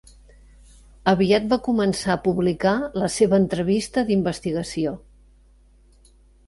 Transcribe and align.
Aviat 1.11 1.45
va 1.51 1.59
començar 1.67 2.15
a 2.15 2.21
publicar 2.29 2.73
la 3.03 3.13
seva 3.19 3.41
entrevista 3.43 4.07
d'investigació. 4.09 4.97